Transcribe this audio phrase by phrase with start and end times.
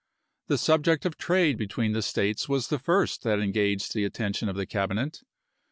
[0.47, 4.55] The subject of trade between the States was the first that engaged the attention of
[4.55, 5.21] the Cabinet.